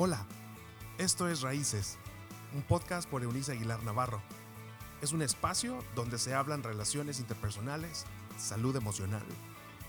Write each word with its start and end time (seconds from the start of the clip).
Hola, 0.00 0.24
esto 0.96 1.28
es 1.28 1.40
Raíces, 1.40 1.98
un 2.54 2.62
podcast 2.62 3.10
por 3.10 3.24
Eunice 3.24 3.50
Aguilar 3.50 3.82
Navarro. 3.82 4.22
Es 5.02 5.10
un 5.10 5.22
espacio 5.22 5.82
donde 5.96 6.20
se 6.20 6.34
hablan 6.34 6.62
relaciones 6.62 7.18
interpersonales, 7.18 8.04
salud 8.38 8.76
emocional, 8.76 9.24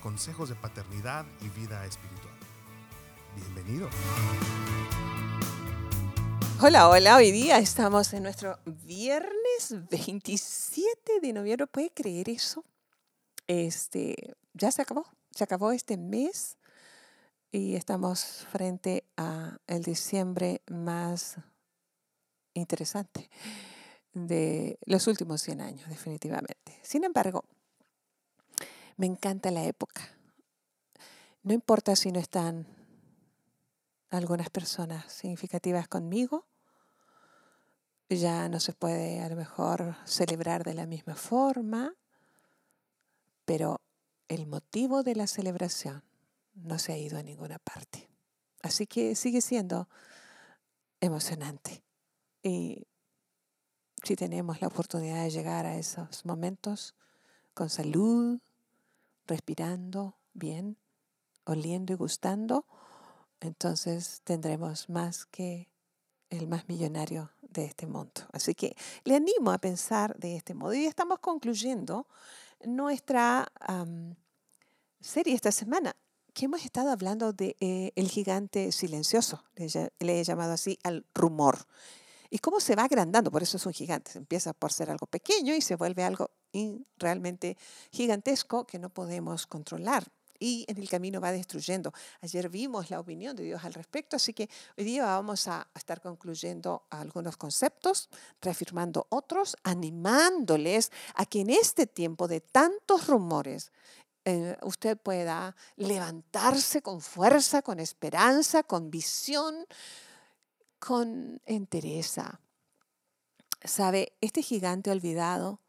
consejos 0.02 0.50
de 0.50 0.56
paternidad 0.56 1.28
y 1.42 1.50
vida 1.50 1.86
espiritual. 1.86 2.34
Bienvenido. 3.36 3.88
Hola, 6.60 6.90
hola, 6.90 7.16
hoy 7.16 7.30
día 7.30 7.60
estamos 7.60 8.12
en 8.14 8.24
nuestro 8.24 8.58
viernes 8.66 9.76
27 9.92 11.20
de 11.22 11.34
noviembre. 11.34 11.68
¿Puede 11.68 11.92
creer 11.92 12.30
eso? 12.30 12.66
Este, 13.46 14.36
ya 14.56 14.72
se 14.72 14.82
acabó, 14.82 15.06
se 15.30 15.44
acabó 15.44 15.72
este 15.72 15.98
mes 15.98 16.58
y 17.52 17.76
estamos 17.76 18.46
frente 18.52 19.06
a 19.18 19.58
el 19.68 19.84
diciembre 19.84 20.62
más 20.68 21.38
interesante 22.54 23.30
de 24.14 24.78
los 24.86 25.08
últimos 25.08 25.42
100 25.42 25.62
años, 25.62 25.90
definitivamente. 25.90 26.80
Sin 26.84 27.04
embargo, 27.04 27.46
me 28.98 29.08
encanta 29.08 29.52
la 29.52 29.64
época. 29.64 30.02
No 31.44 31.54
importa 31.54 31.96
si 31.96 32.12
no 32.12 32.20
están 32.20 32.68
algunas 34.10 34.50
personas 34.50 35.12
significativas 35.12 35.88
conmigo, 35.88 36.46
ya 38.10 38.50
no 38.50 38.60
se 38.60 38.74
puede 38.74 39.22
a 39.22 39.30
lo 39.30 39.36
mejor 39.36 39.96
celebrar 40.06 40.64
de 40.64 40.74
la 40.74 40.88
misma 40.88 41.16
forma, 41.16 41.94
pero 43.46 43.82
el 44.28 44.48
motivo 44.48 45.04
de 45.04 45.16
la 45.16 45.28
celebración 45.28 46.04
no 46.64 46.80
se 46.80 46.94
ha 46.94 46.98
ido 46.98 47.18
a 47.18 47.24
ninguna 47.24 47.60
parte. 47.60 48.10
Así 48.62 48.88
que 48.88 49.16
sigue 49.16 49.42
siendo 49.42 49.88
emocionante. 51.00 51.84
Y 52.44 52.88
si 54.04 54.16
tenemos 54.16 54.62
la 54.62 54.68
oportunidad 54.68 55.24
de 55.24 55.30
llegar 55.30 55.66
a 55.66 55.78
esos 55.78 56.26
momentos 56.26 56.96
con 57.54 57.70
salud, 57.70 58.40
respirando 59.28 60.18
bien, 60.34 60.78
oliendo 61.46 61.94
y 61.94 61.96
gustando, 61.96 62.66
entonces 63.40 64.22
tendremos 64.24 64.90
más 64.90 65.26
que 65.26 65.70
el 66.30 66.48
más 66.48 66.68
millonario 66.68 67.32
de 67.42 67.66
este 67.66 67.88
mundo. 67.88 68.22
Así 68.32 68.54
que 68.54 68.76
le 69.04 69.16
animo 69.16 69.52
a 69.52 69.58
pensar 69.58 70.18
de 70.18 70.36
este 70.36 70.54
modo. 70.54 70.74
Y 70.74 70.86
estamos 70.86 71.20
concluyendo 71.20 72.08
nuestra 72.66 73.52
serie 75.00 75.34
esta 75.34 75.52
semana 75.52 75.96
que 76.40 76.46
hemos 76.46 76.64
estado 76.64 76.90
hablando 76.92 77.34
de 77.34 77.58
eh, 77.60 77.92
el 77.98 78.08
gigante 78.08 78.72
silencioso, 78.72 79.44
le, 79.58 80.22
he 80.22 80.24
llamado 80.24 80.54
así 80.54 80.80
al 80.84 81.06
rumor. 81.14 81.68
Y 82.30 82.40
cómo 82.40 82.62
se 82.62 82.78
va 82.78 82.86
agrandando, 82.86 83.30
por 83.30 83.44
eso 83.44 83.58
es 83.58 83.66
un 83.66 83.74
gigante. 83.74 84.18
Empieza 84.18 84.54
por 84.54 84.72
ser 84.72 84.90
algo 84.90 85.06
pequeño 85.06 85.54
y 85.54 85.60
se 85.60 85.76
vuelve 85.76 86.06
algo 86.06 86.32
realmente 86.98 87.58
gigantesco 87.92 88.66
que 88.66 88.80
no 88.80 88.90
podemos 88.90 89.48
controlar. 89.48 90.06
Y 90.40 90.64
en 90.70 90.78
el 90.78 90.88
camino 90.88 91.20
va 91.20 91.34
destruyendo. 91.34 91.92
Ayer 92.22 92.48
vimos 92.48 92.90
la 92.90 93.02
opinión 93.02 93.36
de 93.36 93.44
Dios 93.44 93.66
al 93.66 93.74
respecto, 93.74 94.16
así 94.16 94.34
que 94.34 94.50
hoy 94.78 94.86
día 94.86 95.04
vamos 95.04 95.50
a 95.50 95.68
estar 95.76 96.00
concluyendo 96.00 96.84
algunos 96.90 97.36
conceptos, 97.36 98.08
reafirmando 98.40 99.08
otros, 99.10 99.58
animándoles 99.64 100.94
a 101.16 101.26
que 101.26 101.42
en 101.42 101.50
este 101.50 101.86
tiempo 101.86 102.30
de 102.30 102.40
tantos 102.40 103.08
rumores, 103.08 103.74
eh, 104.30 104.58
usted 104.62 104.98
pueda 104.98 105.56
levantarse 105.76 106.82
con 106.82 107.02
fuerza, 107.02 107.62
con 107.62 107.80
esperanza, 107.80 108.64
con 108.64 108.92
visión, 108.92 109.66
con 110.80 111.42
entereza. 111.46 112.40
Sabe, 113.64 114.14
este 114.22 114.42
gigante 114.42 114.92
olvidado 114.92 115.62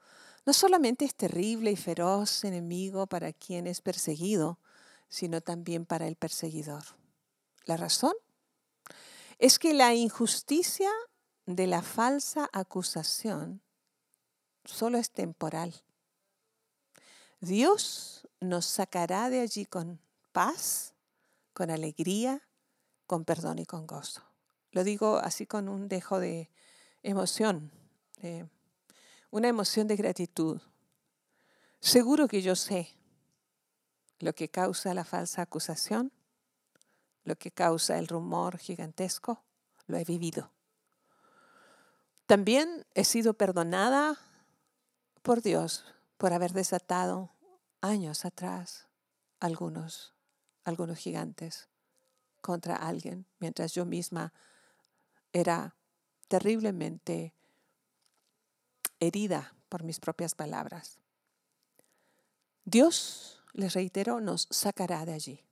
no 0.47 0.53
solamente 0.53 1.05
es 1.05 1.15
terrible 1.15 1.71
y 1.71 1.77
feroz 1.77 2.45
enemigo 2.45 3.07
para 3.07 3.33
quien 3.33 3.67
es 3.67 3.81
perseguido, 3.81 4.59
sino 5.09 5.41
también 5.41 5.87
para 5.87 6.07
el 6.07 6.17
perseguidor. 6.17 6.85
La 7.65 7.77
razón 7.77 8.15
es 9.39 9.59
que 9.59 9.75
la 9.75 9.95
injusticia 9.95 10.91
de 11.47 11.67
la 11.67 11.83
falsa 11.83 12.49
acusación 12.53 13.63
solo 14.65 14.99
es 14.99 15.11
temporal. 15.11 15.75
Dios 17.41 18.20
nos 18.41 18.65
sacará 18.65 19.31
de 19.31 19.41
allí 19.41 19.67
con 19.67 20.01
paz, 20.33 20.95
con 21.53 21.71
alegría, 21.71 22.43
con 23.07 23.25
perdón 23.25 23.59
y 23.59 23.67
con 23.67 23.87
gozo. 23.87 24.23
Lo 24.73 24.85
digo 24.85 25.19
así 25.19 25.47
con 25.47 25.69
un 25.69 25.89
dejo 25.89 26.21
de 26.21 26.51
emoción, 27.03 27.71
una 29.31 29.49
emoción 29.49 29.87
de 29.87 29.97
gratitud. 29.97 30.61
Seguro 31.81 32.29
que 32.29 32.43
yo 32.43 32.57
sé 32.57 32.95
lo 34.19 34.35
que 34.35 34.49
causa 34.49 34.95
la 34.95 35.05
falsa 35.05 35.43
acusación, 35.43 36.13
lo 37.25 37.37
que 37.37 37.51
causa 37.51 37.99
el 37.99 38.07
rumor 38.07 38.59
gigantesco, 38.59 39.43
lo 39.87 39.97
he 39.97 40.05
vivido. 40.05 40.51
También 42.27 42.87
he 42.95 43.05
sido 43.05 43.35
perdonada 43.35 44.19
por 45.23 45.43
Dios 45.43 45.85
por 46.17 46.33
haber 46.33 46.53
desatado 46.53 47.31
años 47.81 48.25
atrás 48.25 48.89
algunos, 49.41 50.15
algunos 50.65 50.99
gigantes 50.99 51.69
contra 52.41 52.77
alguien, 52.77 53.27
mientras 53.39 53.73
yo 53.73 53.85
misma 53.85 54.33
era 55.33 55.77
terriblemente 56.29 57.35
herida 58.99 59.55
por 59.69 59.83
mis 59.83 60.01
propias 60.01 60.35
palabras. 60.35 60.99
Dios, 62.65 63.43
les 63.53 63.75
reitero, 63.75 64.21
nos 64.21 64.47
sacará 64.51 65.05
de 65.05 65.15
allí. 65.15 65.45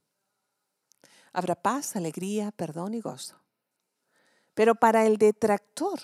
Habrá 1.33 1.55
paz, 1.55 1.97
alegría, 1.97 2.53
perdón 2.53 2.95
y 2.95 3.01
gozo. 3.01 3.41
Pero 4.55 4.75
para 4.75 5.07
el 5.07 5.19
detractor 5.19 6.01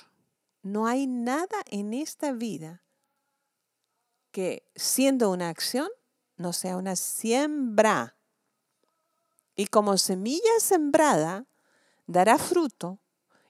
no 0.63 0.87
hay 0.87 1.07
nada 1.07 1.63
en 1.67 1.93
esta 1.93 2.33
vida 2.33 2.83
que 4.31 4.69
siendo 4.75 5.31
una 5.31 5.49
acción 5.49 5.89
no 6.37 6.53
sea 6.53 6.77
una 6.77 6.97
siembra. 6.97 8.17
Y 9.57 9.67
como 9.67 9.97
semilla 9.99 10.59
sembrada, 10.59 11.47
dará 12.07 12.39
fruto 12.39 13.01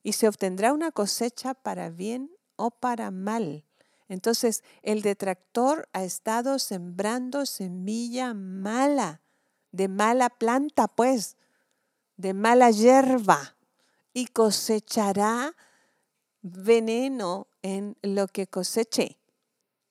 y 0.02 0.12
se 0.12 0.28
obtendrá 0.28 0.72
una 0.72 0.92
cosecha 0.92 1.54
para 1.54 1.90
bien 1.90 2.30
o 2.56 2.70
para 2.70 3.10
mal. 3.10 3.64
Entonces, 4.08 4.62
el 4.82 5.02
detractor 5.02 5.88
ha 5.92 6.04
estado 6.04 6.58
sembrando 6.58 7.46
semilla 7.46 8.34
mala, 8.34 9.22
de 9.72 9.88
mala 9.88 10.28
planta, 10.28 10.88
pues, 10.88 11.36
de 12.16 12.34
mala 12.34 12.70
hierba, 12.70 13.56
y 14.12 14.26
cosechará 14.26 15.56
veneno 16.42 17.48
en 17.62 17.96
lo 18.02 18.28
que 18.28 18.46
coseche. 18.46 19.18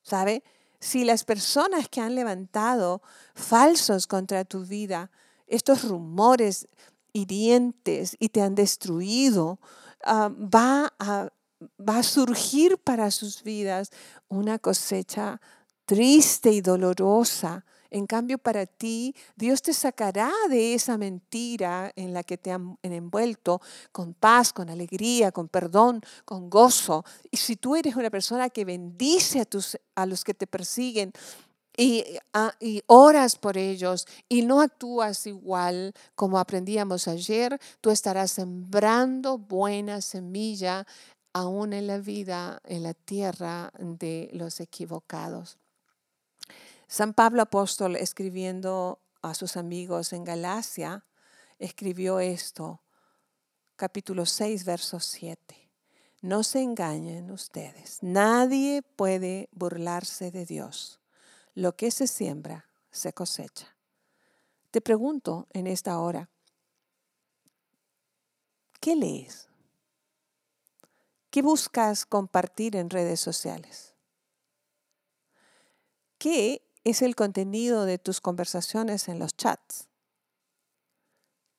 ¿Sabe? 0.03 0.43
Si 0.83 1.05
las 1.05 1.23
personas 1.23 1.87
que 1.87 2.01
han 2.01 2.13
levantado 2.13 3.01
falsos 3.35 4.05
contra 4.05 4.43
tu 4.43 4.65
vida, 4.65 5.11
estos 5.47 5.85
rumores 5.85 6.67
hirientes 7.13 8.17
y 8.19 8.27
te 8.29 8.41
han 8.41 8.53
destruido, 8.53 9.59
ah, 10.03 10.29
va, 10.29 10.93
a, 10.99 11.29
va 11.79 11.99
a 11.99 12.03
surgir 12.03 12.77
para 12.77 13.11
sus 13.11 13.43
vidas 13.43 13.91
una 14.27 14.59
cosecha 14.59 15.39
triste 15.85 16.51
y 16.51 16.59
dolorosa 16.59 17.65
en 17.93 18.07
cambio, 18.07 18.39
para 18.39 18.65
ti, 18.65 19.15
Dios 19.35 19.61
te 19.61 19.71
sacará 19.71 20.31
de 20.49 20.73
esa 20.73 20.97
mentira 20.97 21.91
en 21.95 22.11
la 22.11 22.23
que 22.23 22.39
te 22.39 22.51
han 22.51 22.77
envuelto 22.81 23.61
con 23.91 24.15
paz, 24.15 24.51
con 24.51 24.71
alegría, 24.71 25.31
con 25.31 25.47
perdón, 25.47 26.01
con 26.25 26.49
gozo. 26.49 27.05
Y 27.29 27.37
si 27.37 27.55
tú 27.55 27.75
eres 27.75 27.95
una 27.95 28.09
persona 28.09 28.49
que 28.49 28.65
bendice 28.65 29.41
a, 29.41 29.45
tus, 29.45 29.77
a 29.93 30.07
los 30.07 30.23
que 30.23 30.33
te 30.33 30.47
persiguen, 30.47 31.13
y, 31.77 32.03
ah, 32.33 32.53
y, 32.59 32.83
oras 32.85 33.35
por 33.35 33.57
ellos 33.57 34.05
y 34.29 34.43
no 34.43 34.61
actúas 34.61 35.25
igual 35.25 35.93
como 36.15 36.37
aprendíamos 36.37 37.07
ayer, 37.07 37.59
tú 37.81 37.89
estarás 37.89 38.31
sembrando 38.31 39.39
buena 39.39 40.01
semilla 40.01 40.85
aún 41.33 41.73
en 41.73 41.87
la 41.87 41.97
vida, 41.97 42.59
en 42.65 42.83
la 42.83 42.93
tierra 42.93 43.71
de 43.79 44.29
los 44.33 44.59
equivocados. 44.59 45.57
San 46.93 47.15
Pablo 47.15 47.41
apóstol 47.41 47.95
escribiendo 47.95 49.01
a 49.23 49.33
sus 49.33 49.57
amigos 49.57 50.13
en 50.13 50.23
Galacia, 50.23 51.03
escribió 51.57 52.19
esto, 52.19 52.83
capítulo 53.75 54.27
6, 54.27 54.63
verso 54.63 54.99
7. 54.99 55.71
No 56.21 56.43
se 56.43 56.61
engañen 56.61 57.31
ustedes, 57.31 57.97
nadie 58.03 58.83
puede 58.83 59.49
burlarse 59.53 60.29
de 60.29 60.45
Dios. 60.45 60.99
Lo 61.55 61.75
que 61.75 61.89
se 61.89 62.05
siembra, 62.05 62.69
se 62.91 63.11
cosecha. 63.11 63.75
Te 64.69 64.79
pregunto 64.79 65.47
en 65.49 65.65
esta 65.65 65.97
hora, 65.97 66.29
¿Qué 68.79 68.95
lees? 68.95 69.47
¿Qué 71.31 71.41
buscas 71.41 72.05
compartir 72.05 72.75
en 72.75 72.91
redes 72.91 73.19
sociales? 73.19 73.95
¿Qué 76.19 76.62
es 76.83 77.01
el 77.01 77.15
contenido 77.15 77.85
de 77.85 77.97
tus 77.97 78.21
conversaciones 78.21 79.07
en 79.07 79.19
los 79.19 79.35
chats? 79.35 79.87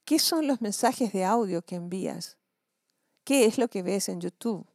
¿Qué 0.05 0.19
son 0.19 0.47
los 0.47 0.61
mensajes 0.61 1.12
de 1.12 1.25
audio 1.25 1.62
que 1.62 1.76
envías? 1.76 2.37
¿Qué 3.25 3.47
es 3.47 3.56
lo 3.56 3.69
que 3.69 3.82
ves 3.82 4.11
en 4.11 4.21
YouTube? 4.21 4.67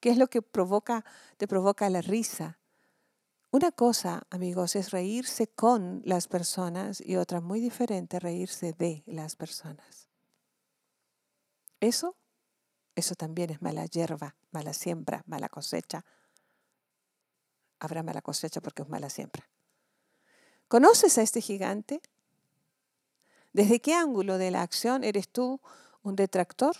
¿Qué 0.00 0.10
es 0.10 0.18
lo 0.18 0.26
que 0.26 0.42
provoca, 0.42 1.04
te 1.36 1.46
provoca 1.46 1.88
la 1.90 2.00
risa? 2.00 2.58
Una 3.52 3.70
cosa, 3.70 4.26
amigos, 4.30 4.74
es 4.74 4.90
reírse 4.90 5.46
con 5.46 6.02
las 6.04 6.26
personas 6.26 7.00
y 7.00 7.16
otra 7.16 7.40
muy 7.40 7.60
diferente, 7.60 8.18
reírse 8.18 8.72
de 8.72 9.04
las 9.06 9.36
personas. 9.36 10.08
Eso, 11.78 12.16
eso 12.96 13.14
también 13.14 13.50
es 13.50 13.62
mala 13.62 13.86
hierba, 13.86 14.36
mala 14.50 14.72
siembra, 14.72 15.22
mala 15.26 15.48
cosecha. 15.48 16.04
Habrá 17.78 18.02
mala 18.02 18.22
cosecha 18.22 18.60
porque 18.60 18.82
es 18.82 18.88
mala 18.88 19.10
siembra. 19.10 19.51
¿Conoces 20.72 21.18
a 21.18 21.22
este 21.22 21.42
gigante? 21.42 22.00
¿Desde 23.52 23.80
qué 23.80 23.92
ángulo 23.92 24.38
de 24.38 24.50
la 24.50 24.62
acción 24.62 25.04
eres 25.04 25.28
tú 25.28 25.60
un 26.02 26.16
detractor? 26.16 26.74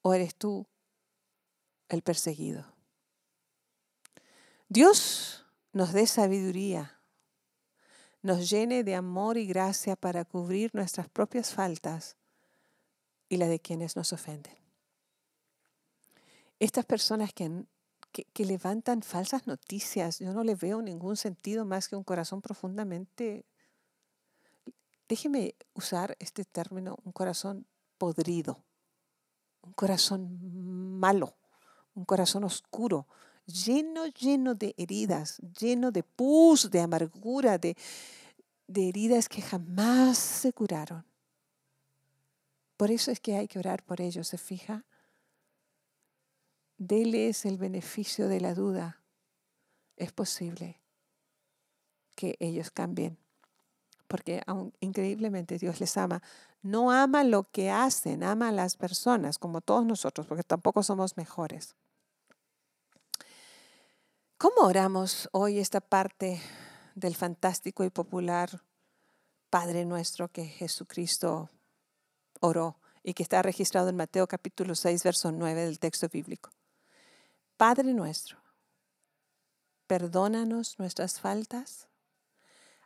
¿O 0.00 0.12
eres 0.12 0.34
tú 0.34 0.66
el 1.88 2.02
perseguido? 2.02 2.66
Dios 4.68 5.46
nos 5.72 5.92
dé 5.92 6.08
sabiduría, 6.08 6.98
nos 8.22 8.50
llene 8.50 8.82
de 8.82 8.96
amor 8.96 9.38
y 9.38 9.46
gracia 9.46 9.94
para 9.94 10.24
cubrir 10.24 10.74
nuestras 10.74 11.08
propias 11.08 11.54
faltas 11.54 12.16
y 13.28 13.36
la 13.36 13.46
de 13.46 13.60
quienes 13.60 13.94
nos 13.94 14.12
ofenden. 14.12 14.56
Estas 16.58 16.84
personas 16.84 17.32
que, 17.32 17.64
que, 18.12 18.44
levantan 18.44 19.02
falsas 19.02 19.46
noticias, 19.46 20.18
yo 20.18 20.32
no 20.32 20.44
le 20.44 20.54
veo 20.54 20.82
ningún 20.82 21.16
sentido 21.16 21.64
más 21.64 21.88
que 21.88 21.96
un 21.96 22.04
corazón 22.04 22.42
profundamente 22.42 23.44
déjeme 25.12 25.54
usar 25.74 26.16
este 26.20 26.42
término, 26.42 26.96
un 27.04 27.12
corazón 27.12 27.66
podrido, 27.98 28.64
un 29.60 29.74
corazón 29.74 30.38
malo, 30.98 31.34
un 31.94 32.06
corazón 32.06 32.44
oscuro, 32.44 33.06
lleno, 33.44 34.06
lleno 34.06 34.54
de 34.54 34.74
heridas, 34.78 35.36
lleno 35.60 35.90
de 35.90 36.02
pus, 36.02 36.70
de 36.70 36.80
amargura, 36.80 37.58
de, 37.58 37.76
de 38.66 38.88
heridas 38.88 39.28
que 39.28 39.42
jamás 39.42 40.16
se 40.16 40.54
curaron. 40.54 41.04
Por 42.78 42.90
eso 42.90 43.10
es 43.10 43.20
que 43.20 43.36
hay 43.36 43.48
que 43.48 43.58
orar 43.58 43.82
por 43.84 44.00
ellos, 44.00 44.28
¿se 44.28 44.38
fija? 44.38 44.86
Deles 46.84 47.44
el 47.44 47.58
beneficio 47.58 48.26
de 48.26 48.40
la 48.40 48.54
duda. 48.54 49.00
Es 49.96 50.10
posible 50.10 50.80
que 52.16 52.34
ellos 52.40 52.72
cambien 52.72 53.18
porque 54.08 54.42
increíblemente 54.80 55.58
Dios 55.58 55.78
les 55.78 55.96
ama. 55.96 56.22
No 56.60 56.90
ama 56.90 57.22
lo 57.22 57.44
que 57.44 57.70
hacen, 57.70 58.24
ama 58.24 58.48
a 58.48 58.52
las 58.52 58.76
personas, 58.76 59.38
como 59.38 59.60
todos 59.60 59.86
nosotros, 59.86 60.26
porque 60.26 60.42
tampoco 60.42 60.82
somos 60.82 61.16
mejores. 61.16 61.76
¿Cómo 64.36 64.62
oramos 64.62 65.28
hoy 65.30 65.60
esta 65.60 65.80
parte 65.80 66.42
del 66.96 67.14
fantástico 67.14 67.84
y 67.84 67.90
popular 67.90 68.60
Padre 69.50 69.84
nuestro 69.84 70.28
que 70.28 70.46
Jesucristo 70.46 71.48
oró 72.40 72.76
y 73.04 73.14
que 73.14 73.22
está 73.22 73.40
registrado 73.40 73.88
en 73.88 73.96
Mateo 73.96 74.26
capítulo 74.26 74.74
6, 74.74 75.04
verso 75.04 75.30
9 75.30 75.64
del 75.64 75.78
texto 75.78 76.08
bíblico? 76.08 76.50
Padre 77.62 77.94
nuestro, 77.94 78.42
perdónanos 79.86 80.80
nuestras 80.80 81.20
faltas 81.20 81.86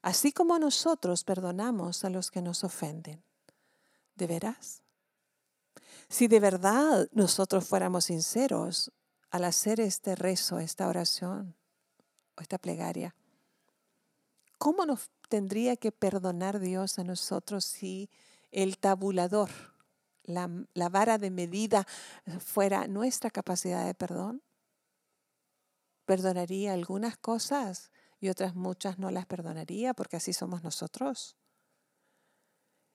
así 0.02 0.32
como 0.32 0.58
nosotros 0.58 1.24
perdonamos 1.24 2.04
a 2.04 2.10
los 2.10 2.30
que 2.30 2.42
nos 2.42 2.62
ofenden. 2.62 3.24
¿De 4.16 4.26
veras? 4.26 4.82
Si 6.10 6.28
de 6.28 6.40
verdad 6.40 7.08
nosotros 7.12 7.66
fuéramos 7.66 8.04
sinceros 8.04 8.92
al 9.30 9.44
hacer 9.44 9.80
este 9.80 10.14
rezo, 10.14 10.58
esta 10.58 10.88
oración 10.88 11.56
o 12.36 12.42
esta 12.42 12.58
plegaria, 12.58 13.14
¿cómo 14.58 14.84
nos 14.84 15.08
tendría 15.30 15.76
que 15.76 15.90
perdonar 15.90 16.60
Dios 16.60 16.98
a 16.98 17.04
nosotros 17.04 17.64
si 17.64 18.10
el 18.50 18.76
tabulador, 18.76 19.48
la, 20.24 20.50
la 20.74 20.90
vara 20.90 21.16
de 21.16 21.30
medida 21.30 21.86
fuera 22.40 22.86
nuestra 22.88 23.30
capacidad 23.30 23.86
de 23.86 23.94
perdón? 23.94 24.42
¿Perdonaría 26.06 26.72
algunas 26.72 27.16
cosas 27.18 27.90
y 28.20 28.28
otras 28.28 28.54
muchas 28.54 28.98
no 28.98 29.10
las 29.10 29.26
perdonaría 29.26 29.94
porque 29.94 30.16
así 30.16 30.32
somos 30.32 30.62
nosotros. 30.62 31.36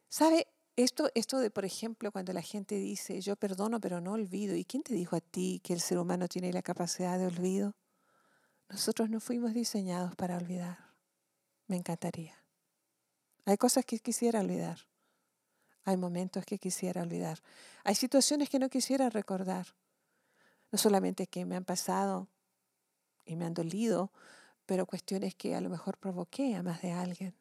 ¿Sabe? 0.10 0.48
Esto, 0.78 1.10
esto 1.16 1.40
de, 1.40 1.52
por 1.52 1.66
ejemplo, 1.66 2.12
cuando 2.12 2.32
la 2.34 2.42
gente 2.42 2.76
dice, 2.76 3.22
yo 3.22 3.36
perdono 3.36 3.82
pero 3.82 4.00
no 4.00 4.14
olvido, 4.14 4.56
¿y 4.56 4.64
quién 4.64 4.84
te 4.84 4.94
dijo 4.94 5.16
a 5.16 5.22
ti 5.22 5.60
que 5.64 5.74
el 5.74 5.82
ser 5.82 5.98
humano 6.00 6.28
tiene 6.28 6.54
la 6.54 6.62
capacidad 6.62 7.20
de 7.20 7.28
olvido? 7.28 7.76
Nosotros 8.70 9.10
no 9.10 9.20
fuimos 9.20 9.54
diseñados 9.54 10.16
para 10.16 10.38
olvidar. 10.38 10.78
Me 11.68 11.76
encantaría. 11.76 12.42
Hay 13.46 13.58
cosas 13.58 13.86
que 13.86 14.00
quisiera 14.00 14.40
olvidar. 14.40 14.80
Hay 15.84 15.98
momentos 15.98 16.46
que 16.46 16.58
quisiera 16.58 17.02
olvidar. 17.02 17.40
Hay 17.84 17.96
situaciones 17.96 18.50
que 18.50 18.60
no 18.60 18.70
quisiera 18.70 19.10
recordar. 19.10 19.68
No 20.72 20.78
solamente 20.78 21.28
que 21.28 21.46
me 21.46 21.58
han 21.58 21.66
pasado 21.66 22.30
y 23.26 23.36
me 23.36 23.46
han 23.46 23.54
dolido, 23.54 24.12
pero 24.66 24.86
cuestiones 24.86 25.36
que 25.36 25.56
a 25.56 25.62
lo 25.62 25.70
mejor 25.70 25.98
provoqué 25.98 26.56
a 26.56 26.64
más 26.64 26.82
de 26.82 26.92
alguien. 26.92 27.36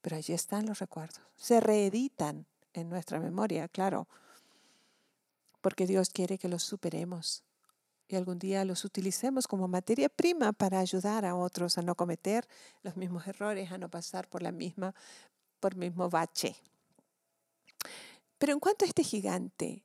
Pero 0.00 0.16
allí 0.16 0.32
están 0.32 0.66
los 0.66 0.78
recuerdos. 0.78 1.20
Se 1.36 1.60
reeditan 1.60 2.46
en 2.72 2.88
nuestra 2.88 3.18
memoria, 3.18 3.68
claro, 3.68 4.08
porque 5.60 5.86
Dios 5.86 6.10
quiere 6.10 6.38
que 6.38 6.48
los 6.48 6.62
superemos 6.62 7.42
y 8.08 8.16
algún 8.16 8.38
día 8.38 8.64
los 8.64 8.84
utilicemos 8.84 9.46
como 9.46 9.68
materia 9.68 10.08
prima 10.08 10.52
para 10.52 10.78
ayudar 10.78 11.26
a 11.26 11.34
otros 11.34 11.76
a 11.76 11.82
no 11.82 11.94
cometer 11.94 12.48
los 12.82 12.96
mismos 12.96 13.26
errores, 13.26 13.70
a 13.70 13.78
no 13.78 13.90
pasar 13.90 14.28
por 14.28 14.42
la 14.42 14.50
misma, 14.50 14.94
por 15.60 15.76
mismo 15.76 16.08
bache. 16.08 16.56
Pero 18.38 18.54
en 18.54 18.60
cuanto 18.60 18.84
a 18.84 18.88
este 18.88 19.04
gigante 19.04 19.84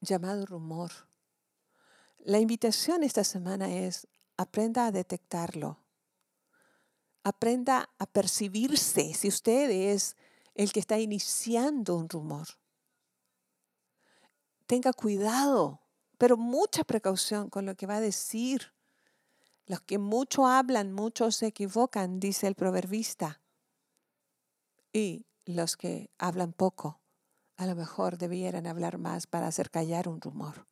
llamado 0.00 0.44
rumor, 0.44 0.90
la 2.28 2.40
invitación 2.40 3.04
esta 3.04 3.24
semana 3.24 3.72
es 3.72 4.06
aprenda 4.36 4.84
a 4.84 4.92
detectarlo. 4.92 5.78
Aprenda 7.24 7.88
a 7.98 8.04
percibirse 8.04 9.14
si 9.14 9.28
usted 9.28 9.70
es 9.70 10.14
el 10.54 10.70
que 10.70 10.80
está 10.80 10.98
iniciando 10.98 11.96
un 11.96 12.06
rumor. 12.06 12.46
Tenga 14.66 14.92
cuidado, 14.92 15.80
pero 16.18 16.36
mucha 16.36 16.84
precaución 16.84 17.48
con 17.48 17.64
lo 17.64 17.76
que 17.76 17.86
va 17.86 17.96
a 17.96 18.02
decir. 18.02 18.74
Los 19.64 19.80
que 19.80 19.96
mucho 19.96 20.46
hablan, 20.46 20.92
muchos 20.92 21.36
se 21.36 21.46
equivocan, 21.46 22.20
dice 22.20 22.46
el 22.46 22.56
proverbista. 22.56 23.40
Y 24.92 25.24
los 25.46 25.78
que 25.78 26.10
hablan 26.18 26.52
poco, 26.52 27.00
a 27.56 27.64
lo 27.64 27.74
mejor 27.74 28.18
debieran 28.18 28.66
hablar 28.66 28.98
más 28.98 29.26
para 29.26 29.46
hacer 29.46 29.70
callar 29.70 30.10
un 30.10 30.20
rumor. 30.20 30.66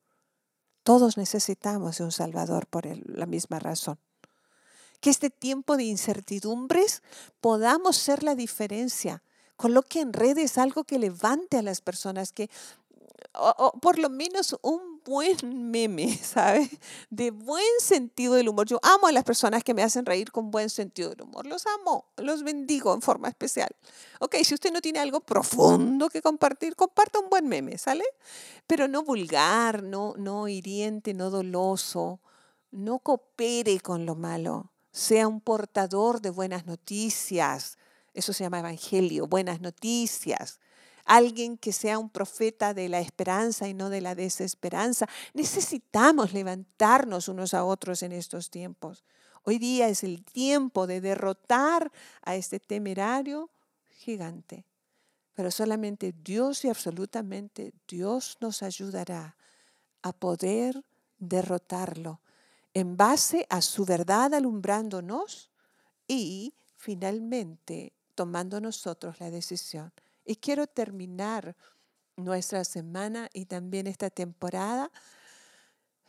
Todos 0.86 1.16
necesitamos 1.16 1.98
de 1.98 2.04
un 2.04 2.12
Salvador 2.12 2.68
por 2.68 2.86
la 3.08 3.26
misma 3.26 3.58
razón. 3.58 3.98
Que 5.00 5.10
este 5.10 5.30
tiempo 5.30 5.76
de 5.76 5.82
incertidumbres 5.82 7.02
podamos 7.40 7.96
ser 7.96 8.22
la 8.22 8.36
diferencia. 8.36 9.24
Coloque 9.56 9.98
en 10.00 10.12
redes 10.12 10.58
algo 10.58 10.84
que 10.84 11.00
levante 11.00 11.58
a 11.58 11.62
las 11.62 11.80
personas, 11.80 12.30
que 12.30 12.48
o, 13.34 13.72
por 13.80 13.98
lo 13.98 14.10
menos 14.10 14.56
un 14.62 14.95
buen 15.06 15.70
meme, 15.70 16.18
¿sabe? 16.22 16.68
De 17.08 17.30
buen 17.30 17.64
sentido 17.80 18.34
del 18.34 18.48
humor. 18.48 18.66
Yo 18.66 18.78
amo 18.82 19.06
a 19.06 19.12
las 19.12 19.24
personas 19.24 19.62
que 19.64 19.72
me 19.72 19.82
hacen 19.82 20.04
reír 20.04 20.32
con 20.32 20.50
buen 20.50 20.68
sentido 20.68 21.10
del 21.10 21.22
humor. 21.22 21.46
Los 21.46 21.64
amo, 21.80 22.06
los 22.16 22.42
bendigo 22.42 22.92
en 22.92 23.00
forma 23.00 23.28
especial. 23.28 23.70
Ok, 24.20 24.34
si 24.42 24.54
usted 24.54 24.72
no 24.72 24.80
tiene 24.80 24.98
algo 24.98 25.20
profundo 25.20 26.08
que 26.08 26.20
compartir, 26.20 26.74
comparta 26.74 27.20
un 27.20 27.30
buen 27.30 27.46
meme, 27.46 27.78
¿sale? 27.78 28.04
Pero 28.66 28.88
no 28.88 29.04
vulgar, 29.04 29.82
no, 29.82 30.14
no 30.18 30.48
hiriente, 30.48 31.14
no 31.14 31.30
doloso. 31.30 32.20
No 32.72 32.98
coopere 32.98 33.80
con 33.80 34.04
lo 34.04 34.16
malo. 34.16 34.72
Sea 34.90 35.28
un 35.28 35.40
portador 35.40 36.20
de 36.20 36.30
buenas 36.30 36.66
noticias. 36.66 37.78
Eso 38.12 38.32
se 38.32 38.44
llama 38.44 38.58
evangelio, 38.58 39.26
buenas 39.26 39.60
noticias 39.60 40.58
alguien 41.06 41.56
que 41.56 41.72
sea 41.72 41.98
un 41.98 42.10
profeta 42.10 42.74
de 42.74 42.88
la 42.88 43.00
esperanza 43.00 43.68
y 43.68 43.74
no 43.74 43.88
de 43.88 44.02
la 44.02 44.14
desesperanza. 44.14 45.08
Necesitamos 45.32 46.34
levantarnos 46.34 47.28
unos 47.28 47.54
a 47.54 47.64
otros 47.64 48.02
en 48.02 48.12
estos 48.12 48.50
tiempos. 48.50 49.04
Hoy 49.44 49.58
día 49.58 49.88
es 49.88 50.02
el 50.02 50.24
tiempo 50.24 50.86
de 50.86 51.00
derrotar 51.00 51.90
a 52.22 52.34
este 52.34 52.60
temerario 52.60 53.48
gigante. 53.90 54.64
pero 55.34 55.50
solamente 55.50 56.14
Dios 56.24 56.64
y 56.64 56.70
absolutamente 56.70 57.74
Dios 57.86 58.38
nos 58.40 58.62
ayudará 58.62 59.36
a 60.00 60.12
poder 60.14 60.82
derrotarlo 61.18 62.20
en 62.72 62.96
base 62.96 63.46
a 63.50 63.60
su 63.60 63.84
verdad 63.84 64.32
alumbrándonos 64.32 65.50
y 66.08 66.54
finalmente 66.76 67.92
tomando 68.14 68.60
nosotros 68.60 69.20
la 69.20 69.30
decisión. 69.30 69.92
Y 70.26 70.36
quiero 70.36 70.66
terminar 70.66 71.56
nuestra 72.16 72.64
semana 72.64 73.30
y 73.32 73.46
también 73.46 73.86
esta 73.86 74.10
temporada 74.10 74.90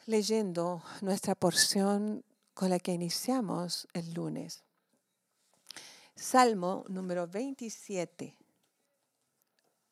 leyendo 0.07 0.81
nuestra 1.01 1.35
porción 1.35 2.23
con 2.53 2.71
la 2.71 2.79
que 2.79 2.93
iniciamos 2.93 3.87
el 3.93 4.13
lunes. 4.13 4.63
Salmo 6.15 6.83
número 6.87 7.27
27. 7.27 8.35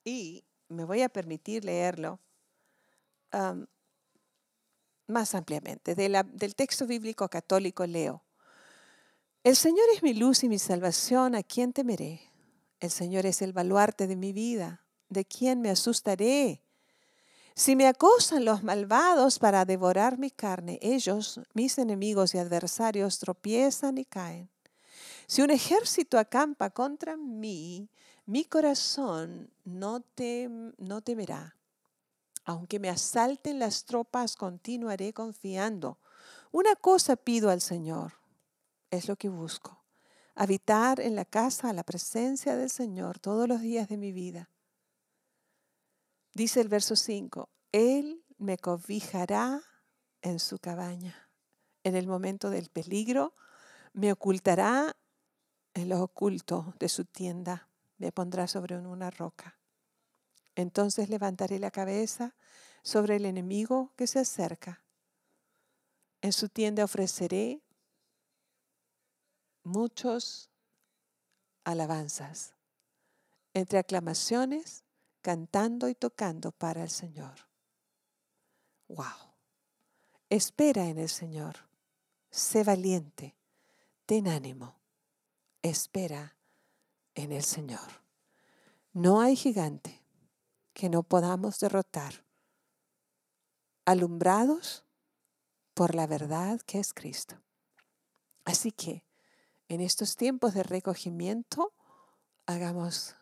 Y 0.03 0.44
me 0.70 0.84
voy 0.86 1.03
a 1.03 1.10
permitir 1.10 1.63
leerlo 1.63 2.20
más 5.05 5.36
ampliamente. 5.36 5.94
del 5.94 6.55
texto 6.55 6.88
bíblico 6.88 7.29
católico 7.29 7.86
leo. 7.86 8.24
El 9.44 9.55
Señor 9.55 9.86
es 9.94 10.01
mi 10.01 10.15
luz 10.15 10.44
y 10.44 10.50
mi 10.50 10.58
salvación, 10.58 11.36
¿a 11.36 11.44
quién 11.44 11.72
temeré? 11.74 12.22
El 12.86 12.92
Señor 12.92 13.25
es 13.25 13.42
el 13.42 13.51
baluarte 13.51 14.06
de 14.06 14.15
mi 14.15 14.32
vida, 14.32 14.86
¿de 15.10 15.25
quién 15.25 15.60
me 15.60 15.72
asustaré? 15.72 16.62
Si 17.56 17.75
me 17.75 17.88
acosan 17.88 18.46
los 18.46 18.62
malvados 18.62 19.39
para 19.39 19.65
devorar 19.65 20.20
mi 20.20 20.30
carne, 20.30 20.77
ellos, 20.84 21.42
mis 21.56 21.80
enemigos 21.80 22.36
y 22.36 22.38
adversarios, 22.38 23.18
tropiezan 23.18 23.98
y 23.98 24.06
caen. 24.06 24.51
Si 25.25 25.42
un 25.42 25.50
ejército 25.50 26.20
acampa 26.20 26.70
contra 26.70 27.18
mí, 27.18 27.89
mi 28.27 28.46
corazón 28.46 29.50
no, 29.63 30.04
no 30.77 31.01
temerá. 31.01 31.58
Aunque 32.44 32.77
me 32.77 32.89
asalten 32.89 33.58
las 33.58 33.86
tropas, 33.86 34.36
continuaré 34.36 35.12
confiando. 35.12 35.98
Una 36.51 36.75
cosa 36.75 37.15
pido 37.15 37.50
al 37.50 37.62
Señor, 37.62 38.13
es 38.92 39.08
lo 39.08 39.15
que 39.15 39.30
busco. 39.30 39.85
Habitar 40.36 41.00
en 41.00 41.15
la 41.15 41.24
casa, 41.24 41.72
la 41.72 41.84
presencia 41.84 42.58
del 42.58 42.70
Señor 42.70 43.20
todos 43.20 43.48
los 43.48 43.62
días 43.62 43.88
de 43.88 43.96
mi 43.96 44.12
vida. 44.12 44.50
Dice 46.34 46.60
el 46.60 46.68
verso 46.68 46.98
5, 46.98 47.50
Él 47.72 48.25
me 48.38 48.58
cobijará 48.58 49.62
en 50.22 50.39
su 50.39 50.60
cabaña. 50.60 51.30
En 51.84 51.96
el 51.96 52.08
momento 52.08 52.50
del 52.50 52.70
peligro, 52.70 53.34
me 53.94 54.12
ocultará 54.12 54.98
en 55.74 55.88
lo 55.88 56.01
oculto 56.01 56.74
de 56.80 56.89
su 56.89 57.06
tienda, 57.06 57.70
me 57.98 58.12
pondrá 58.12 58.48
sobre 58.48 58.77
una 58.77 59.12
roca. 59.12 59.58
Entonces 60.56 61.10
levantaré 61.10 61.60
la 61.60 61.72
cabeza 61.72 62.36
sobre 62.82 63.15
el 63.15 63.25
enemigo 63.25 63.94
que 63.96 64.08
se 64.08 64.20
acerca. 64.20 64.84
En 66.22 66.34
su 66.34 66.50
tienda 66.50 66.84
ofreceré 66.84 67.62
muchos 69.65 70.50
alabanzas, 71.65 72.53
entre 73.53 73.79
aclamaciones, 73.79 74.86
cantando 75.22 75.89
y 75.89 75.95
tocando 75.95 76.51
para 76.53 76.84
el 76.84 76.89
Señor. 76.89 77.36
Wow. 78.88 79.34
Espera 80.29 80.86
en 80.86 81.00
el 81.00 81.10
Señor. 81.10 81.55
Sé 82.29 82.63
valiente. 82.63 83.36
Ten 84.05 84.27
ánimo 84.27 84.75
espera 85.69 86.38
en 87.15 87.31
el 87.31 87.43
Señor. 87.43 88.03
No 88.93 89.19
hay 89.19 89.36
gigante 89.36 90.01
que 90.74 90.89
no 90.89 91.03
podamos 91.03 91.60
derrotar, 91.60 92.24
alumbrados 93.86 94.86
por 95.74 95.95
la 95.95 96.07
verdad 96.07 96.62
que 96.62 96.79
es 96.79 96.93
Cristo. 96.93 97.41
Así 98.43 98.72
que 98.72 99.03
en 99.67 99.81
estos 99.81 100.15
tiempos 100.15 100.53
de 100.53 100.63
recogimiento, 100.63 101.74
hagamos 102.45 103.15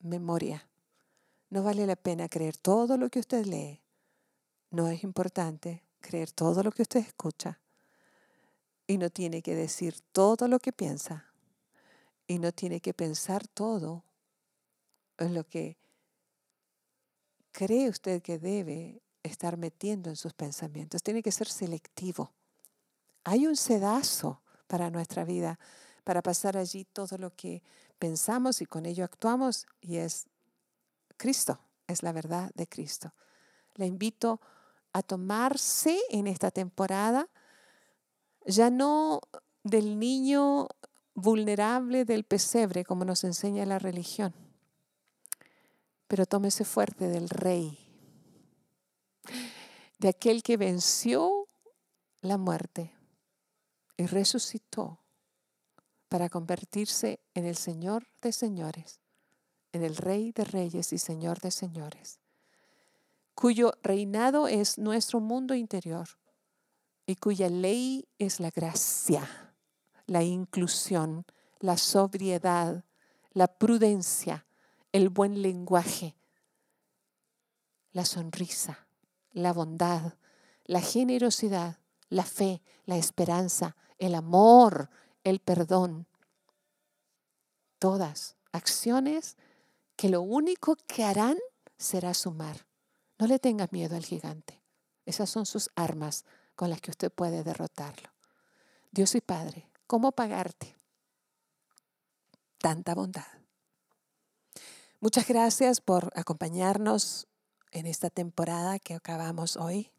memoria. 0.00 0.68
No 1.50 1.62
vale 1.62 1.86
la 1.86 1.96
pena 1.96 2.28
creer 2.28 2.56
todo 2.56 2.96
lo 2.96 3.10
que 3.10 3.20
usted 3.20 3.44
lee. 3.44 3.82
No 4.70 4.88
es 4.88 5.04
importante 5.04 5.84
creer 6.00 6.32
todo 6.32 6.62
lo 6.62 6.72
que 6.72 6.82
usted 6.82 7.00
escucha. 7.00 7.60
Y 8.86 8.98
no 8.98 9.10
tiene 9.10 9.42
que 9.42 9.54
decir 9.54 10.00
todo 10.12 10.48
lo 10.48 10.58
que 10.58 10.72
piensa 10.72 11.26
y 12.26 12.38
no 12.38 12.52
tiene 12.52 12.80
que 12.80 12.94
pensar 12.94 13.46
todo 13.48 14.04
en 15.18 15.34
lo 15.34 15.44
que 15.44 15.78
cree 17.52 17.88
usted 17.88 18.22
que 18.22 18.38
debe 18.38 19.02
estar 19.22 19.56
metiendo 19.56 20.10
en 20.10 20.16
sus 20.16 20.34
pensamientos. 20.34 21.02
Tiene 21.02 21.22
que 21.22 21.32
ser 21.32 21.48
selectivo. 21.48 22.32
Hay 23.24 23.46
un 23.46 23.56
sedazo 23.56 24.42
para 24.66 24.90
nuestra 24.90 25.24
vida, 25.24 25.58
para 26.04 26.22
pasar 26.22 26.56
allí 26.56 26.84
todo 26.84 27.16
lo 27.18 27.34
que 27.34 27.62
pensamos 27.98 28.60
y 28.60 28.66
con 28.66 28.86
ello 28.86 29.04
actuamos, 29.04 29.66
y 29.80 29.96
es 29.96 30.26
Cristo, 31.16 31.58
es 31.86 32.02
la 32.02 32.12
verdad 32.12 32.50
de 32.54 32.66
Cristo. 32.66 33.12
Le 33.74 33.86
invito 33.86 34.40
a 34.92 35.02
tomarse 35.02 35.98
en 36.10 36.26
esta 36.26 36.50
temporada 36.50 37.28
ya 38.46 38.70
no 38.70 39.20
del 39.62 39.98
niño 39.98 40.68
vulnerable 41.14 42.04
del 42.04 42.24
pesebre, 42.24 42.84
como 42.84 43.04
nos 43.04 43.24
enseña 43.24 43.64
la 43.64 43.78
religión. 43.78 44.34
Pero 46.06 46.26
tómese 46.26 46.64
fuerte 46.64 47.08
del 47.08 47.30
rey, 47.30 47.78
de 49.98 50.08
aquel 50.08 50.42
que 50.42 50.56
venció 50.56 51.48
la 52.20 52.36
muerte 52.36 52.92
y 53.96 54.06
resucitó 54.06 55.00
para 56.08 56.28
convertirse 56.28 57.20
en 57.34 57.44
el 57.44 57.56
Señor 57.56 58.06
de 58.22 58.32
señores, 58.32 59.00
en 59.72 59.82
el 59.82 59.96
Rey 59.96 60.32
de 60.32 60.44
reyes 60.44 60.92
y 60.92 60.98
Señor 60.98 61.40
de 61.40 61.50
señores, 61.50 62.20
cuyo 63.34 63.72
reinado 63.82 64.48
es 64.48 64.78
nuestro 64.78 65.20
mundo 65.20 65.54
interior 65.54 66.08
y 67.06 67.16
cuya 67.16 67.48
ley 67.48 68.08
es 68.18 68.40
la 68.40 68.50
gracia 68.50 69.28
la 70.06 70.22
inclusión, 70.22 71.24
la 71.60 71.76
sobriedad, 71.76 72.84
la 73.32 73.46
prudencia, 73.46 74.46
el 74.92 75.08
buen 75.08 75.42
lenguaje, 75.42 76.16
la 77.92 78.04
sonrisa, 78.04 78.86
la 79.32 79.52
bondad, 79.52 80.14
la 80.64 80.80
generosidad, 80.80 81.78
la 82.08 82.24
fe, 82.24 82.62
la 82.86 82.96
esperanza, 82.96 83.76
el 83.98 84.14
amor, 84.14 84.90
el 85.22 85.40
perdón. 85.40 86.06
Todas 87.78 88.36
acciones 88.52 89.36
que 89.96 90.08
lo 90.08 90.22
único 90.22 90.76
que 90.86 91.04
harán 91.04 91.38
será 91.76 92.14
sumar. 92.14 92.66
No 93.18 93.26
le 93.26 93.38
tenga 93.38 93.68
miedo 93.70 93.96
al 93.96 94.04
gigante. 94.04 94.62
Esas 95.06 95.30
son 95.30 95.46
sus 95.46 95.70
armas 95.76 96.24
con 96.56 96.70
las 96.70 96.80
que 96.80 96.90
usted 96.90 97.12
puede 97.12 97.44
derrotarlo. 97.44 98.10
Dios 98.90 99.14
y 99.14 99.20
Padre, 99.20 99.68
¿Cómo 99.86 100.12
pagarte 100.12 100.74
tanta 102.58 102.94
bondad? 102.94 103.26
Muchas 104.98 105.28
gracias 105.28 105.82
por 105.82 106.10
acompañarnos 106.16 107.28
en 107.70 107.86
esta 107.86 108.08
temporada 108.08 108.78
que 108.78 108.94
acabamos 108.94 109.58
hoy, 109.58 109.92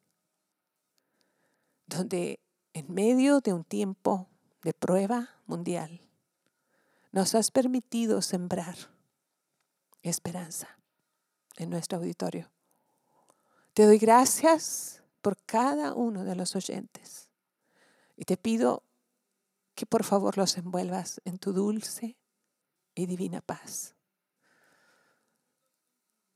donde 1.86 2.40
en 2.76 2.94
medio 2.94 3.40
de 3.40 3.54
un 3.54 3.64
tiempo 3.64 4.28
de 4.62 4.74
prueba 4.74 5.30
mundial, 5.46 6.02
nos 7.14 7.34
has 7.34 7.50
permitido 7.50 8.22
sembrar 8.22 8.76
esperanza 10.02 10.78
en 11.56 11.70
nuestro 11.70 12.00
auditorio. 12.00 12.52
Te 13.74 13.86
doy 13.86 13.98
gracias 13.98 15.02
por 15.22 15.38
cada 15.46 15.94
uno 15.94 16.26
de 16.26 16.36
los 16.36 16.54
oyentes 16.58 17.30
y 18.18 18.26
te 18.26 18.36
pido 18.36 18.84
que 19.74 19.86
por 19.86 20.04
favor 20.04 20.38
los 20.38 20.58
envuelvas 20.58 21.22
en 21.24 21.38
tu 21.38 21.54
dulce 21.54 22.18
y 22.94 23.06
divina 23.06 23.40
paz. 23.40 23.96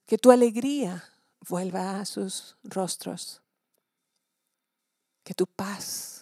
Que 0.06 0.18
tu 0.18 0.32
alegría 0.32 1.04
vuelva 1.42 2.00
a 2.00 2.06
sus 2.06 2.56
rostros. 2.64 3.42
Que 5.26 5.34
tu 5.34 5.46
paz 5.46 6.19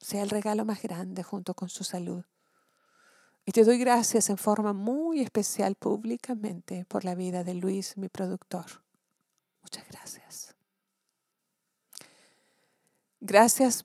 sea 0.00 0.22
el 0.22 0.30
regalo 0.30 0.64
más 0.64 0.82
grande 0.82 1.22
junto 1.22 1.54
con 1.54 1.68
su 1.68 1.84
salud. 1.84 2.24
Y 3.44 3.52
te 3.52 3.64
doy 3.64 3.78
gracias 3.78 4.30
en 4.30 4.38
forma 4.38 4.72
muy 4.72 5.20
especial 5.20 5.74
públicamente 5.74 6.84
por 6.86 7.04
la 7.04 7.14
vida 7.14 7.44
de 7.44 7.54
Luis, 7.54 7.96
mi 7.96 8.08
productor. 8.08 8.82
Muchas 9.62 9.86
gracias. 9.88 10.54
Gracias 13.20 13.84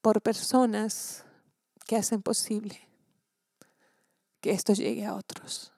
por 0.00 0.20
personas 0.22 1.24
que 1.86 1.96
hacen 1.96 2.22
posible 2.22 2.88
que 4.40 4.52
esto 4.52 4.72
llegue 4.72 5.04
a 5.04 5.14
otros. 5.14 5.72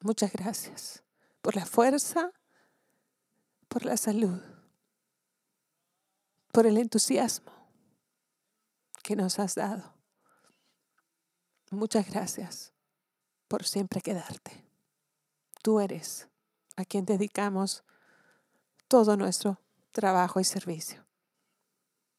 Muchas 0.00 0.32
gracias 0.32 1.02
por 1.40 1.56
la 1.56 1.64
fuerza, 1.64 2.32
por 3.68 3.84
la 3.84 3.96
salud, 3.96 4.40
por 6.52 6.66
el 6.66 6.76
entusiasmo 6.76 7.61
que 9.02 9.16
nos 9.16 9.38
has 9.38 9.54
dado. 9.54 9.94
Muchas 11.70 12.08
gracias 12.10 12.72
por 13.48 13.64
siempre 13.64 14.00
quedarte. 14.00 14.64
Tú 15.62 15.80
eres 15.80 16.28
a 16.76 16.84
quien 16.84 17.04
dedicamos 17.04 17.84
todo 18.88 19.16
nuestro 19.16 19.60
trabajo 19.90 20.40
y 20.40 20.44
servicio 20.44 21.04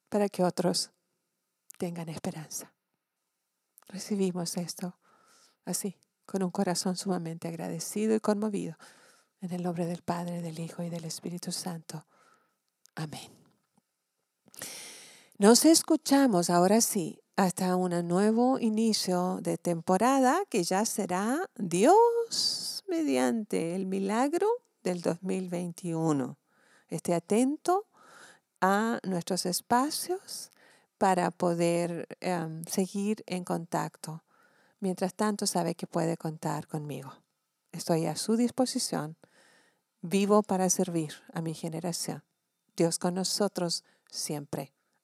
para 0.10 0.30
que 0.30 0.44
otros 0.44 0.92
tengan 1.78 2.10
esperanza. 2.10 2.72
Recibimos 3.88 4.58
esto 4.58 4.98
así, 5.66 5.98
con 6.26 6.44
un 6.44 6.52
corazón 6.52 6.96
sumamente 6.98 7.48
agradecido 7.48 8.16
y 8.16 8.20
conmovido, 8.20 8.78
en 9.42 9.52
el 9.52 9.64
nombre 9.64 9.86
del 9.86 10.02
Padre, 10.02 10.42
del 10.42 10.60
Hijo 10.60 10.84
y 10.84 10.90
del 10.90 11.06
Espíritu 11.06 11.52
Santo. 11.52 12.06
Amén. 12.96 13.32
Nos 15.44 15.66
escuchamos 15.66 16.50
ahora 16.50 16.80
sí 16.80 17.20
hasta 17.36 17.76
un 17.76 18.08
nuevo 18.08 18.60
inicio 18.60 19.40
de 19.42 19.58
temporada 19.58 20.42
que 20.50 20.64
ya 20.64 20.86
será 20.86 21.50
Dios 21.58 22.86
mediante 22.88 23.76
el 23.76 23.86
milagro 23.86 24.48
del 24.84 25.02
2021. 25.02 26.38
Esté 26.88 27.14
atento 27.14 27.90
a 28.62 29.00
nuestros 29.04 29.46
espacios 29.46 30.50
para 30.98 31.30
poder 31.30 32.08
em, 32.22 32.64
seguir 32.64 33.22
en 33.28 33.44
contacto. 33.44 34.24
Mientras 34.80 35.14
tanto, 35.14 35.46
sabe 35.46 35.76
que 35.76 35.88
puede 35.88 36.16
contar 36.16 36.68
conmigo. 36.68 37.12
Estoy 37.74 38.06
a 38.06 38.16
su 38.16 38.38
disposición. 38.38 39.18
Vivo 40.02 40.42
para 40.42 40.70
servir 40.70 41.16
a 41.34 41.42
mi 41.42 41.54
generación. 41.54 42.24
Dios 42.78 42.98
con 42.98 43.16
nosotros 43.16 43.84
siempre. 44.10 44.74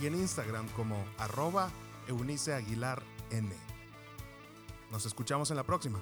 y 0.00 0.06
en 0.06 0.14
Instagram 0.14 0.68
como 0.70 1.04
arroba 1.18 1.70
Eunice 2.08 2.54
Aguilar 2.54 3.02
N. 3.30 3.50
Nos 4.90 5.06
escuchamos 5.06 5.50
en 5.50 5.56
la 5.56 5.64
próxima. 5.64 6.00